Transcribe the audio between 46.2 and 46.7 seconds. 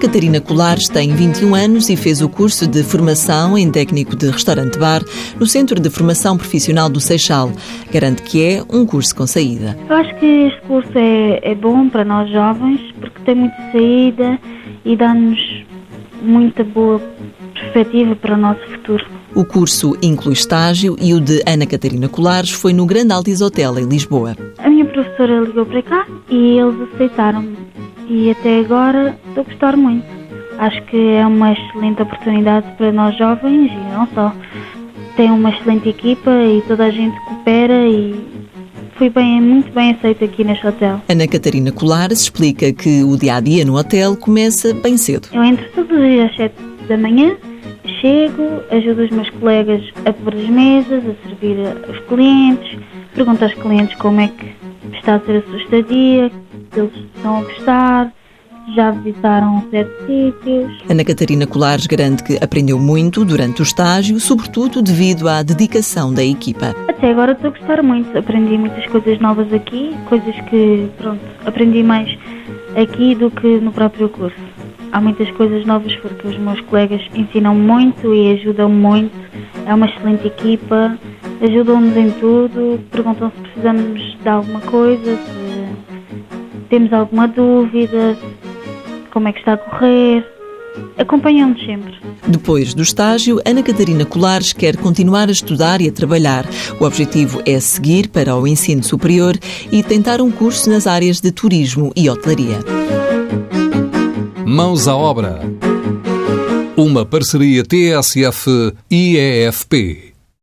às 7